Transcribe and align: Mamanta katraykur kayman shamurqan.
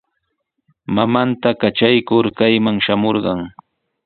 Mamanta 0.95 1.49
katraykur 1.61 2.25
kayman 2.39 2.77
shamurqan. 2.89 3.41